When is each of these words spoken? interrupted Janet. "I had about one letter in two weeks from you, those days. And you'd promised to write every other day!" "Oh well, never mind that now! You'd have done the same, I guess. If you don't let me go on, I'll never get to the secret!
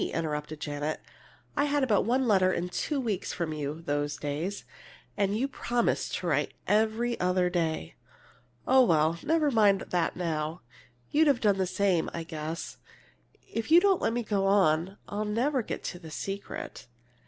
interrupted 0.15 0.59
Janet. 0.59 0.99
"I 1.55 1.65
had 1.65 1.83
about 1.83 2.05
one 2.05 2.27
letter 2.27 2.51
in 2.51 2.69
two 2.69 2.99
weeks 2.99 3.33
from 3.33 3.53
you, 3.53 3.83
those 3.83 4.17
days. 4.17 4.65
And 5.15 5.37
you'd 5.37 5.51
promised 5.51 6.15
to 6.15 6.25
write 6.25 6.55
every 6.65 7.19
other 7.19 7.51
day!" 7.51 7.93
"Oh 8.67 8.83
well, 8.83 9.19
never 9.21 9.51
mind 9.51 9.81
that 9.89 10.15
now! 10.15 10.61
You'd 11.11 11.27
have 11.27 11.39
done 11.39 11.59
the 11.59 11.67
same, 11.67 12.09
I 12.15 12.23
guess. 12.23 12.77
If 13.53 13.69
you 13.69 13.79
don't 13.79 14.01
let 14.01 14.13
me 14.13 14.23
go 14.23 14.47
on, 14.47 14.97
I'll 15.07 15.23
never 15.23 15.61
get 15.61 15.83
to 15.83 15.99
the 15.99 16.09
secret! 16.09 16.87